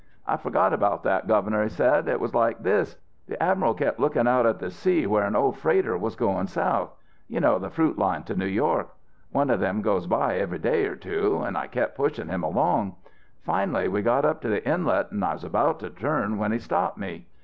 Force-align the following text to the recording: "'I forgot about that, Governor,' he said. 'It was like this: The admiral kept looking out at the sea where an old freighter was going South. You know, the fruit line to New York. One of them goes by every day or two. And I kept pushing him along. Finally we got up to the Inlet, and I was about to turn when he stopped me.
"'I 0.25 0.37
forgot 0.37 0.73
about 0.73 1.03
that, 1.03 1.27
Governor,' 1.27 1.61
he 1.61 1.69
said. 1.69 2.07
'It 2.07 2.19
was 2.19 2.33
like 2.33 2.63
this: 2.63 2.97
The 3.27 3.39
admiral 3.43 3.75
kept 3.75 3.99
looking 3.99 4.27
out 4.27 4.47
at 4.47 4.57
the 4.57 4.71
sea 4.71 5.05
where 5.05 5.25
an 5.25 5.35
old 5.35 5.57
freighter 5.59 5.95
was 5.95 6.15
going 6.15 6.47
South. 6.47 6.89
You 7.27 7.39
know, 7.39 7.59
the 7.59 7.69
fruit 7.69 7.99
line 7.99 8.23
to 8.23 8.33
New 8.33 8.47
York. 8.47 8.89
One 9.31 9.51
of 9.51 9.59
them 9.59 9.83
goes 9.83 10.07
by 10.07 10.37
every 10.37 10.57
day 10.57 10.87
or 10.87 10.95
two. 10.95 11.43
And 11.45 11.55
I 11.55 11.67
kept 11.67 11.93
pushing 11.95 12.29
him 12.29 12.41
along. 12.41 12.95
Finally 13.43 13.89
we 13.89 14.01
got 14.01 14.25
up 14.25 14.41
to 14.41 14.47
the 14.49 14.67
Inlet, 14.67 15.11
and 15.11 15.23
I 15.23 15.33
was 15.33 15.43
about 15.43 15.79
to 15.81 15.91
turn 15.91 16.39
when 16.39 16.51
he 16.51 16.57
stopped 16.57 16.97
me. 16.97 17.27